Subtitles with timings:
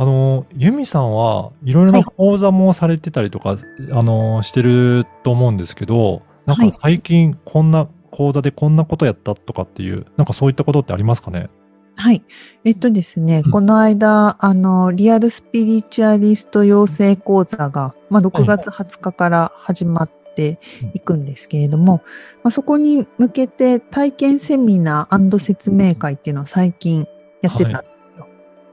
[0.00, 2.04] あの、ゆみさんはいろいろはない。
[2.04, 3.58] 講座もされてたりとか、
[3.92, 6.70] あの、してると思うんですけど、なんはい。
[6.72, 11.50] か最近こんな講座でこんなことやったとかっていう、なんかそういったことってありますかね？
[11.96, 12.22] はい。
[12.64, 13.50] えっとですね、うん。
[13.50, 20.60] この間、あの、リアルスピリチュアリスト養成講座が、まあ、6月20日から始まって
[20.94, 22.02] いくんですけれども、
[22.44, 27.04] まあ、そこに向けて体験セミナー説明会っていうのを最近
[27.42, 27.97] やってたんで。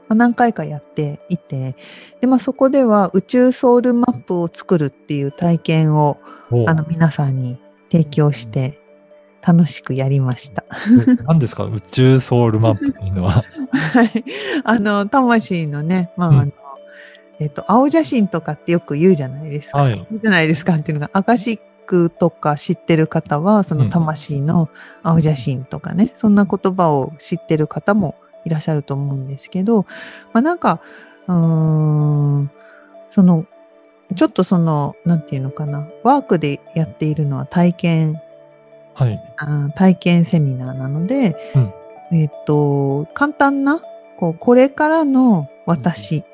[0.08, 1.76] まあ、何回かやっていて、
[2.20, 6.18] で、まあ、そこでは宇宙ソウルマップを作るっていう体験を、
[6.50, 7.58] おあの、皆さんに
[7.90, 8.80] 提供して、
[9.46, 10.64] 楽しくやりました。
[11.24, 11.62] 何ですか？
[11.64, 13.44] 宇宙ソウルマップっていうのは。
[13.70, 14.24] はい。
[14.64, 16.52] あの、魂のね、まあ、うんあの、
[17.38, 19.82] えっ、と、青写真とかってよく言うじゃないですか。
[19.82, 19.94] はい。
[19.94, 24.68] 言うじゃないですかっていうのが、アカシックとか知ってる方は、その魂の
[25.04, 29.82] 青写真とかね、そんな言葉を知ってる方もいらっしゃると思うんですけど、
[30.32, 30.80] まあなんか、
[31.28, 31.34] うー
[32.38, 32.50] ん、
[33.10, 33.44] その、
[34.14, 38.20] ちょっとその、なんていうのかな、ワークでやっているのは体験
[38.96, 39.22] はい。
[39.36, 41.72] あー体験セミナーなので、うん。
[42.12, 43.80] えっ、と、簡単な、
[44.16, 46.24] こう、これからの私、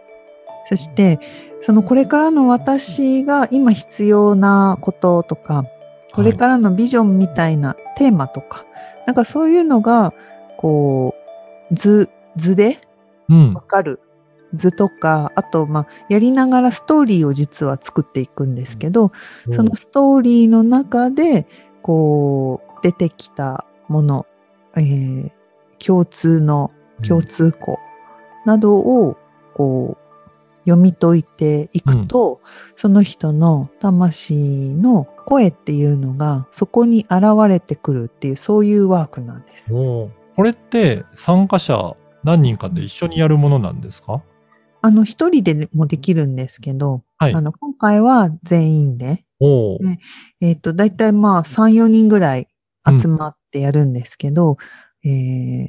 [0.66, 1.18] そして、
[1.60, 5.64] そのこれからの私が今必要なこととか、
[6.14, 8.64] これからのビジョンみたいなテーマとか、
[9.06, 10.14] なんかそういうのが、
[10.56, 11.11] こう、
[11.72, 12.80] 図、図で
[13.28, 13.54] うん。
[13.54, 13.60] わ。
[13.60, 14.00] かる。
[14.54, 19.12] 図とか、あと、まあ、やりながらストーリーを実は作っていくんですけど、
[19.50, 21.46] そのストーリーの中で、
[21.82, 24.26] こう、出てきたもの、
[24.76, 25.30] えー
[25.84, 26.70] 共通の、
[27.06, 27.80] 共通項
[28.46, 29.16] などを、
[29.54, 30.02] こう、
[30.64, 32.40] 読み解いていくと、
[32.76, 34.34] その人の魂
[34.74, 39.72] の声っていうのが、そこに現れてくるっていう、そういうワークなんです。
[40.36, 44.22] これって参加者何人かで一緒にやるものなんですか？
[44.84, 47.40] あの、一人でもできるんですけど、はいあ。
[47.40, 50.00] の、今回は全員で、おーね
[50.40, 52.48] えっ、と、だいたいまあ3、4人ぐらい
[53.00, 54.56] 集まってやるんですけど、
[55.04, 55.68] えー、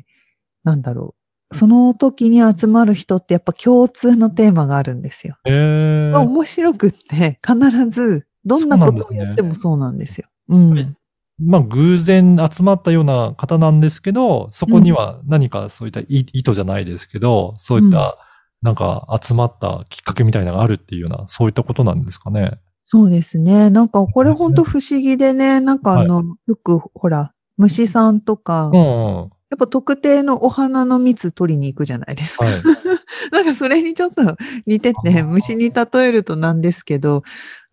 [0.63, 1.15] なんだろ
[1.51, 1.55] う。
[1.55, 5.37] その時に集まる人ってやっぱ共通のテーマがあるんですよ。
[5.45, 10.27] えーまあ面白くって必ずどんなことをやってもそうなんですよ。
[10.49, 10.97] うん。
[11.39, 18.17] まあ、偶然集まったような方なんですけど、そこには何かそういった意意図じゃないですけど、そういった、
[18.61, 22.59] なんか集まったきっかけみたいなのがあるっていうような、そういったことなんですかね。
[22.85, 23.69] そうですね。
[23.69, 28.81] なんかこれほんと不思議でね、なんかあの、よくほら、虫さんとか、うんう
[29.25, 29.29] ん。
[29.49, 32.45] やっぱ特定のお花の蜜取りに行くじゃないですか。
[32.45, 32.63] はい。
[33.31, 34.35] なんかそれにちょっと
[34.65, 37.23] 似てあて、ー虫に例えるとなんですけど、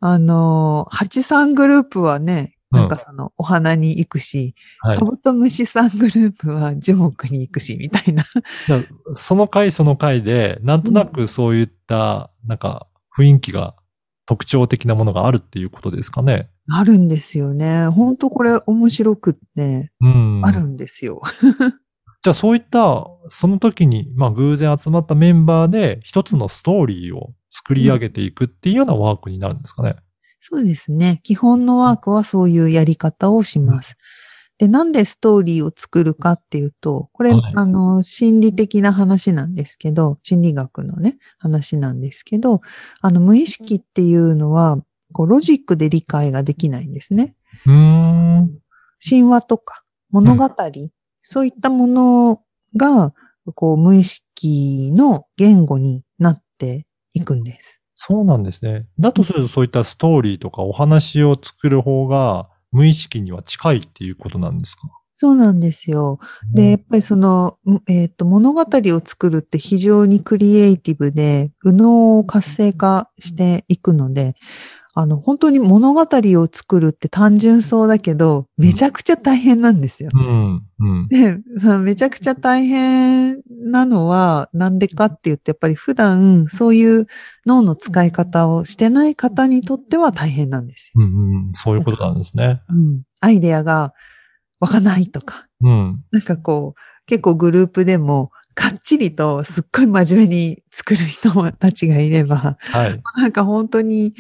[0.01, 5.05] あのー、蜂さんグループはね、なんかそのお花に行くし、はいカ。
[5.05, 8.25] ブトムシさんグループは樹木に行くし、みたいな。
[9.15, 12.87] その回その回で、なんとなくそういった、なんか
[13.19, 13.75] 雰囲気が
[14.27, 16.49] 特徴的なものがあるっていうことですかね。
[16.71, 17.89] あるんですよね。
[17.89, 20.43] ほんとこれ面白くって、うん。
[20.45, 21.21] あるんですよ。
[22.23, 29.97] じゃあそういった、その時に、まあ偶然集まったメンバーで一つのストーリーを作り上げていくっていうようなワークになるんですかね。
[30.41, 31.21] そうですね。
[31.23, 33.97] 基本のワークはそういうやり方をします。
[34.59, 42.61] で、なんでストーリーを作るかっていうと、これ、はいあの、心理的な話なんですけど、心理学のね、話なんですけど、
[43.01, 44.79] あの、無意識っていうのは、
[45.13, 47.35] こう、ロジックで理解ができないんですね。
[47.65, 48.59] うーん。
[49.03, 50.51] 神話とか物語、
[51.23, 52.43] そういったもの
[52.77, 53.15] が、
[53.55, 57.80] こう、無意識の言語になっていくんです。
[58.03, 58.87] そうなんですね。
[58.99, 64.89] だとするとそういったストーリーとかお話を作る方が無意識には近いっていうことなんですか？
[65.13, 66.19] そうなんですよ。
[66.55, 74.35] で、やっぱりその、んえっ、と、物語を作るって非常にクリエイティブで、右脳を活性化していくので、
[74.95, 80.11] あの、本当に物語を作るって単純そうだけど、めちゃくちゃ大変なんですよ。
[80.13, 81.09] うん、うん。
[81.09, 87.07] で、そのめちゃくちゃ大変なのは、なんでかって言って、やっぱり普段そういう
[87.47, 91.05] 脳の使い方をしてない方にとっては大変なんですよ。
[91.05, 91.53] うん、うん。
[91.53, 92.61] そういうことなんですね。
[92.69, 93.03] うん。
[93.21, 93.95] アイデアが
[94.59, 96.05] 湧かないとか、うん。
[96.11, 103.01] なんかこう、結構グループでも、かっちりとすっごい真面目に作る人たちがいれば、はい。
[103.17, 104.15] なんか本当に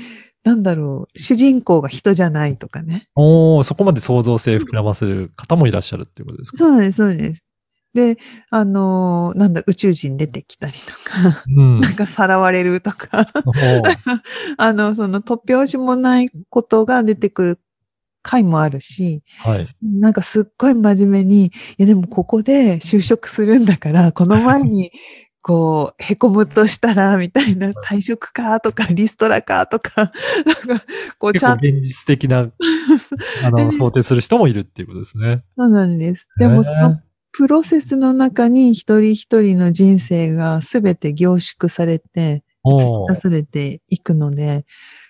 [0.45, 3.09] なんだろう、主人公が人じゃないとかね。
[3.15, 6.59] おおそこまで創造性膨らませる方もいらっしゃるっていうことですか？
[6.59, 7.45] そうなんです、そうです。
[7.93, 8.19] で、
[8.51, 11.81] あのーなんだ、宇宙人出てきたりとか、うん。
[11.81, 13.27] なんかさらわれるとか、
[14.57, 17.59] あの、その突拍子もないことが出てくる
[18.23, 19.69] 回もあるし、はい。
[19.83, 24.93] なんかすっごい真面目に、いやでもここで就職するんだから、この前に、
[25.43, 30.13] こう、へこむとしたら、みたいな退職かとか、リストラかとか、
[30.67, 30.85] なんか、
[31.19, 32.51] こう、ちゃんと、現実的な、
[33.45, 35.45] あの、想定する人もいるっていうことですね。
[35.57, 36.29] そうなんです。
[36.39, 37.01] でもその
[37.33, 42.43] プロセスの中に一人一人の人生がすべて凝縮されて、
[43.09, 44.67] 出されていくので、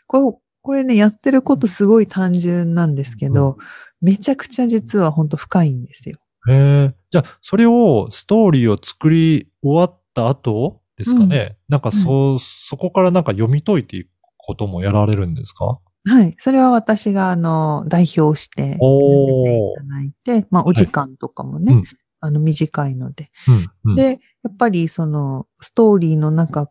[0.07, 3.57] これ、これね、やってることすごい単純なんですけど、
[4.01, 6.19] めちゃくちゃ実は本当深いんですよ。
[6.49, 6.95] へえ。
[7.11, 11.57] じゃあ、それを、ストーリーを作り終わった後ですかね。
[11.69, 15.79] なんか、そう、そこからなんか読み解いていくこともやられるんですか？
[16.05, 16.35] はい。
[16.39, 20.13] それは私が、あの、代表して、おていただい
[20.43, 21.85] て、まあ、お時間とかもね、うん
[22.23, 23.31] あの、短いので。
[23.49, 23.71] うん。
[23.85, 26.71] うん、で、やっぱり、その、ストーリーの中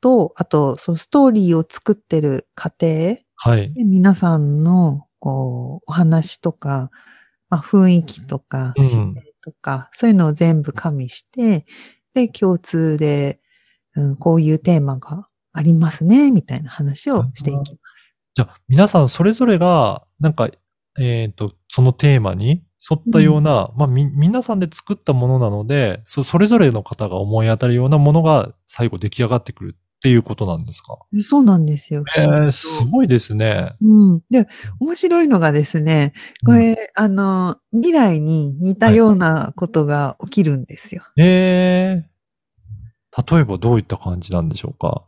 [0.00, 3.72] と、あと、そのストーリーを作ってる過程、はい。
[3.72, 6.90] で皆さんの、こう、お話とか、
[7.50, 11.66] まあ、雰囲気とか、うん姿勢とか、そういうのを全部加味して、
[12.14, 13.40] で、共通で、
[13.96, 18.16] うん、こういうテーマがありますね、みたいな話をしていきます。
[18.34, 20.50] じゃあ、皆さんそれぞれが、なんか、
[20.98, 30.98] えっ、と、そのテーマに沿ったような、まあ、み、皆さんで作ったものなので、そそれぞれの方が思い当たるようなものが最後出来上がってくるっていうことなんですか？
[31.22, 32.04] そうなんですよ。
[32.18, 33.74] えー、すごいですね。
[33.80, 34.22] うん。
[34.28, 34.46] で、
[34.78, 36.12] 面白いのがですね、
[36.44, 41.04] これ、あの、未来に似たようなことが起きるんですよ。
[41.16, 45.04] えー、例えばどういった感じなんでしょうか？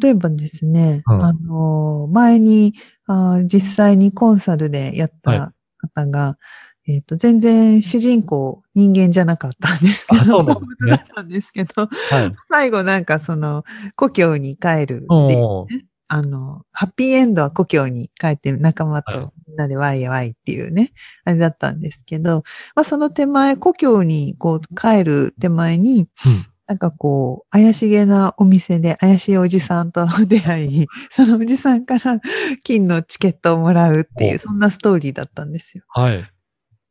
[0.00, 2.72] 例えばですね、うんあの、前に
[3.06, 5.52] あー実際にコンサルでやった
[5.94, 6.38] 方が、
[6.88, 12.34] えっ、と、全然主人公人間じゃなかったんですけど、動うなんですね物だったんですけど、はい。
[12.50, 13.64] 最後なんかその、
[13.94, 20.92] 故郷に帰るっていうおーあの、ハッピーエンドは故郷に帰って仲間はいとみんなでワイワイっていうね、
[21.24, 22.44] あれだったんですけど、
[22.74, 32.20] まあその手前、故郷にこう帰る手前に、うんなんかこう、怪しげなお店で怪しいおじさんと出会い、 そのおじさんから
[32.62, 35.84] 金のチケットをもらうっていう、おそんなストーリーだったんですよ。
[35.88, 36.30] はい。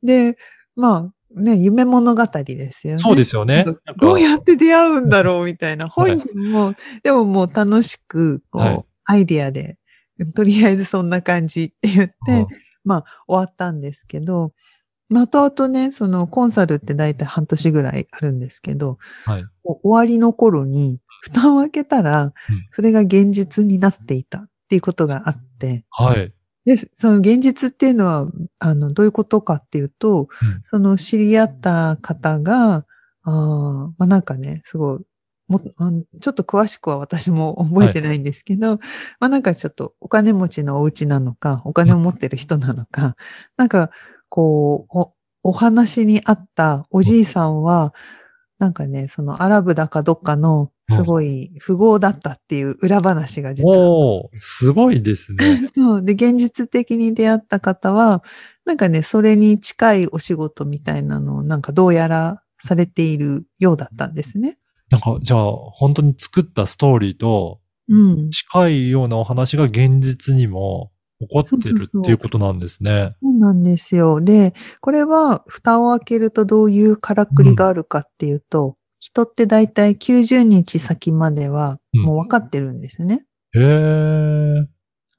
[0.04, 0.38] で、
[0.76, 2.98] まあね、夢物語ですよね。
[2.98, 3.66] そうですよね。
[3.98, 5.88] どうやって出会うんだろうみたいな。
[5.90, 6.74] 本人も、
[7.04, 9.78] でももう楽しく、こう、はいアイディアで、
[10.36, 12.48] とりあえずそんな感じって言って、うん
[12.84, 14.54] まあ終わったんですけど、
[15.10, 19.46] まあ後々ね、そのコンサルって大体半年ぐらいあるんですけど、はい。
[19.66, 22.34] お終わりの頃に、蓋を開けたら、
[22.72, 26.32] それが現実になっていたっていうことがあって、はい。
[26.68, 28.28] で、その現実っていうのは、
[28.60, 30.28] あの、どういうことかっていうと、うん。
[30.64, 32.86] その知り合った方が、
[33.24, 35.00] あーまあなんかね、すごい、
[35.48, 38.80] もちょっと詳しくは私も覚えてないんですけど、
[39.22, 43.16] まあなんかちょっとお金持ちのお家なのか、お金を持ってる人なのか、
[43.56, 43.90] なんか
[44.28, 45.14] こう、お
[45.44, 47.94] お話にあったおじいさんは、
[48.60, 55.70] なんかね、そのアラブだかどっかのすごい富豪だったっていう裏話が実はおー、すごいですね。
[55.76, 56.04] そう。
[56.04, 58.24] で、現実的に出会った方は、
[58.66, 64.58] なんかね、それに近いお仕事みたいなのを、なんかどうやらされているようだったんですね。
[64.90, 68.32] なんか、じゃあ、本当に作ったストーリーとうん。
[68.32, 73.16] 近いようなお話が現実にも起こってるっていうことなんですね。
[73.22, 74.22] そうなんですよ。
[74.22, 83.26] で、これは、蓋を開けるとどういうからくりがあるかっていうと、人ってだいたい90日先までは、うんもう分かってるんですね。
[83.54, 84.66] へー。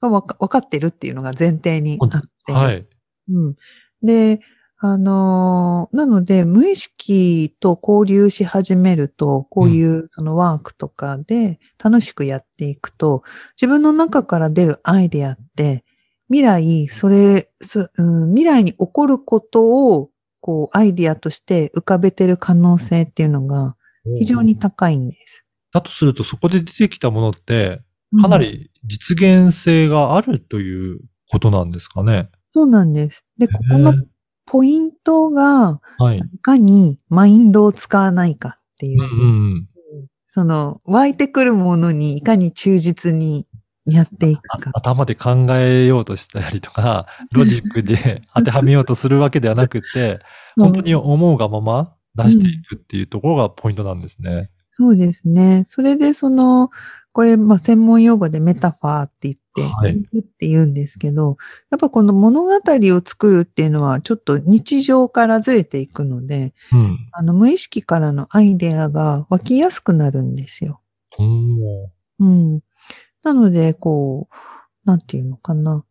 [0.00, 2.52] わか分かってるっていうのが前提にあって。
[2.52, 2.87] はい。
[3.30, 3.56] うん。
[4.02, 4.40] で、
[4.80, 13.25] あのーなので、無意識と交流し始めると、こういうそのワークとかで楽しくやっていくと、
[13.61, 15.85] 自分の中から出るアイデアって、
[16.28, 20.11] 未来、それ、そうん、未来に起こることを、
[20.49, 23.76] こう、アイデアとして浮かべてる可能性っていうのが
[24.19, 25.45] 非常に高いんです。
[25.75, 32.31] だとすると、そこで出てきたものって、うんかなり実現性があるということなんですかね。
[32.55, 33.26] そうなんです。
[33.37, 33.93] で、ここの
[34.47, 36.19] ポイントが、はい。
[36.33, 39.14] いかにマインドを使わないかっていうう、んう
[39.57, 39.69] ん。
[40.28, 43.47] その湧いてくるものにいかに忠実に
[43.92, 44.71] やっていくあか。
[44.75, 50.21] 頭で考えようとしたりとか、 ロジックで当てはめようとするわけではなくて、
[50.57, 54.50] 本当に思うがまま出していくっていうところがポイントなんですね。
[54.73, 55.64] そうですね。
[55.66, 56.71] それでその、
[57.12, 61.37] これ、まあ、専門用語でメタファーって言っって、はいって言うんですけど、
[61.71, 66.99] やっぱこの物語を作るっていうのはちょっと日常からずれていくので、うん。
[67.12, 70.80] あの無意識からのアイデアが湧きやすくなるんですよ。
[71.18, 71.59] うん。
[72.21, 72.61] うん。
[73.28, 74.35] なので、こう、
[74.85, 75.85] なんていうのかな。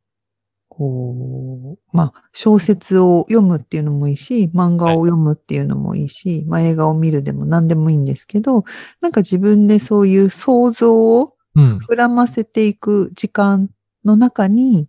[0.69, 8.63] こう、まあ、小説を読むっていうのもいいし、漫画を読むっていうのもいいし、まあ映画を見るでも何でもいいんですけど、
[9.01, 11.77] なんか自分でそういう想像をうん。
[11.79, 13.69] 膨らませていく時間
[14.05, 14.87] の中に、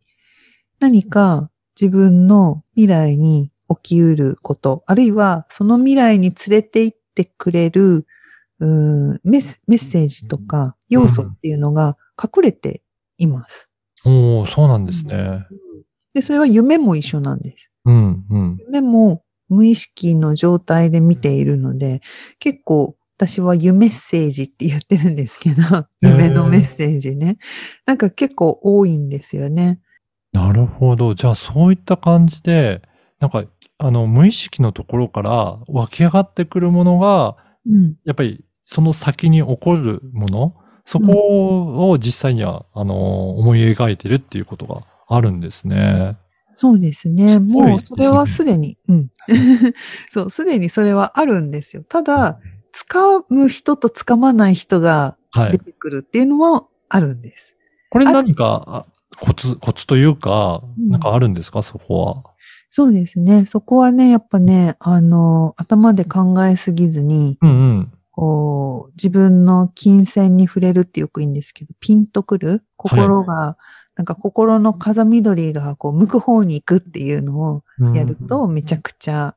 [0.81, 1.51] 何か
[1.81, 3.51] 自分の未来に
[3.83, 8.07] 起きうること、あるいはその未来に連れて行ってくれる
[8.59, 12.83] メッセージとか要素っていうのが隠れて
[13.19, 13.71] います。
[14.05, 15.47] おーそうなんですね。
[16.15, 17.71] で、それは夢も一緒なんです。
[17.85, 18.25] うん。
[18.29, 18.57] うん。
[18.67, 22.01] 夢も無意識の状態で見ているので、
[22.39, 27.39] 結構私は夢メッセージって言ってるんですけど、夢のメッセージね。
[27.85, 29.81] なんか結構多いんですよね。
[30.33, 31.17] なるほど。
[31.17, 32.83] じゃあ、そういった感じで、
[33.19, 33.45] なんか、
[33.79, 37.97] あの、無意識のところから湧き上がってくるものが、うん。
[38.05, 40.55] やっぱり、その先に起こるもの、
[40.89, 46.17] そこを実際には、あの、思い描いてるっていうことがあるんですね。
[46.57, 47.39] そうですね。
[47.39, 49.11] もうそれはすでに、うん。
[50.15, 51.85] そう、すでにそれはあるんですよ。
[51.87, 52.41] ただ、
[52.91, 55.53] 掴む人と掴まない人がはい。
[55.53, 57.55] 出てくるっていうのはあるんです。
[57.91, 58.83] これ何か、あ
[59.21, 62.25] コツ、コツというか、うんなんかあるんですか、そこは。
[62.71, 63.45] そうですね。
[63.45, 67.93] そこはね、やっぱね、あの、頭で考えすぎずに、うんうん。
[68.21, 73.57] こう、自分の金銭に触れるってよく言うんですけど、ピンとくる心が、
[73.95, 77.95] なんか心の風緑がこう向く方に行くっていうのをうん。
[77.95, 79.37] やるとめちゃくちゃ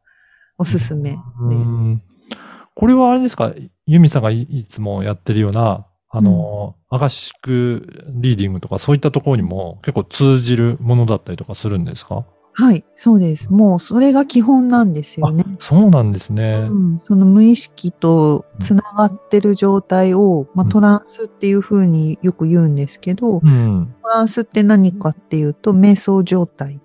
[0.58, 1.18] おすすめで。
[1.42, 2.02] うん。
[2.74, 3.54] これはあれですか？
[3.86, 12.26] ユミさんがいいつもやってるような、あの、アカシックリーディングとかそういったところにも結構通じるものだったりとかするんですか？
[12.54, 13.50] はい、そうです。
[13.50, 15.46] もうそれが基本なんですよね。
[15.60, 16.68] そうなんですね。
[16.70, 23.96] うん、その無意識とつながってる状態を、まあ、うんトランスっていうふうによく言うんですけど、うん。
[24.02, 26.80] トランスって何かっていうと、瞑想状態。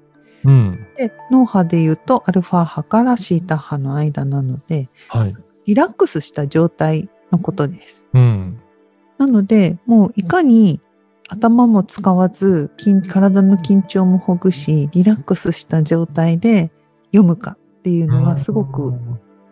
[0.44, 0.87] うん。
[0.96, 5.37] で、脳波で言うと、アルファ波からシータ波の間なので、はい。
[5.66, 8.04] リラックスした状態のことです。
[8.14, 8.61] うん。
[9.18, 10.80] なので、もういかに
[11.28, 16.71] 頭も使わず、筋体の緊張もほぐし、リラックスした状態で
[17.06, 18.95] 読むかっていうのがすごく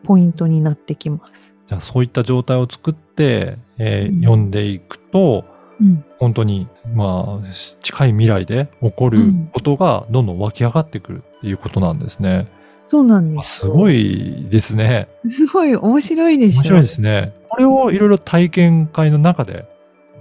[0.04, 1.54] ポイントになってきます。
[1.66, 5.44] じゃあそういった状態を作って、えーうん読んでいくと、
[5.80, 6.04] うん。
[6.18, 12.48] 本当に、まあ、し近い未来で起こることがどんどん湧き上がってくるっていうことなんですね。
[12.86, 13.60] そうなんあです。
[13.60, 15.08] すごいですね。
[15.28, 16.60] すごい面白いでしょ。
[16.60, 17.32] 面白いですね。
[17.48, 19.66] これをいろいろ体験会の中で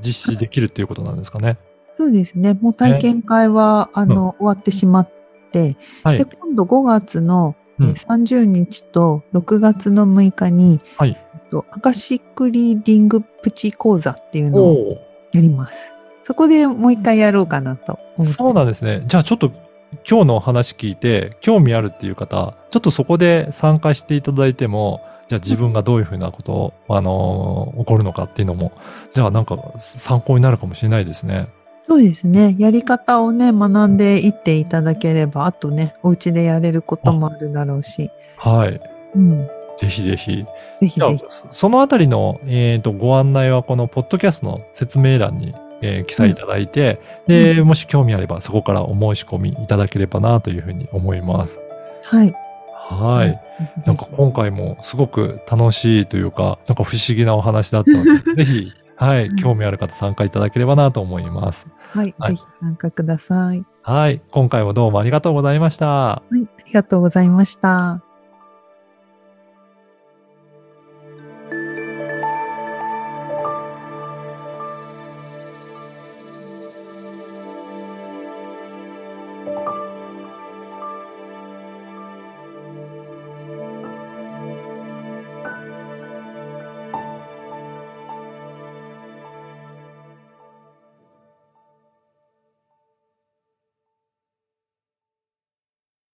[0.04, 1.58] 実施できるっていうことなんですかね。
[1.96, 2.54] そうですね。
[2.54, 5.12] もう体験会は、あの、終わってしまっ
[5.52, 6.26] て、はいで、。
[6.26, 11.18] 今度5月の、うんえー30日と6月の6日に、はい。
[11.34, 14.98] えっとアカシックリーディングプチ講座っていうのを
[15.32, 15.74] やります。
[16.24, 18.00] そこでもう一回やろうかなと。
[18.24, 19.04] そうなんですね。
[19.08, 19.52] じゃあちょっと
[20.10, 25.02] 今日の話聞いて興味あるっていう方、ちょっとそこで参加していただいても、
[25.34, 28.72] じゃあ自分がどういうふうなことを、あのー起こるのかっていうのも、
[29.14, 31.48] じゃあなんか参考になるかもしれないですね。
[31.82, 32.56] そうですね。
[32.60, 38.12] やり方をね、学んでいっていただければ、あとね、お家でやれることもあるだろうし。
[38.38, 38.80] はい。
[39.16, 39.48] うん。
[39.78, 40.46] ぜひぜひ。
[40.80, 41.26] ぜひぜひ。
[41.50, 51.60] そのあたりの、えー、とご案内はこのポッドキャストの説明欄に、えー記載いただいて、で、もし興味あればそこからお申し込みいただければなというふうに思います。
[52.04, 52.34] はい。
[52.90, 53.42] はい。
[53.86, 61.68] なんか今回もすごく楽しいというか、なんか不思議なお話だったので、 ぜひ、はい、興味ある方参加いただければなと思います。
[61.94, 62.14] はい。
[62.18, 63.64] はいぜひ参加ください。
[63.82, 65.88] はい、今回もどうもありがとうございました。
[65.88, 66.44] はい。
[66.44, 68.13] ありがとうございました。